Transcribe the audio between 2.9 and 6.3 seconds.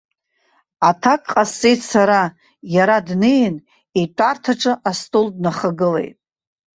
днеин, итәарҭаҿы астол днахагылеит.